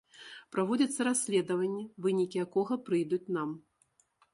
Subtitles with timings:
[0.55, 3.49] Праводзіцца расследаванне, вынікі якога прыйдуць нам.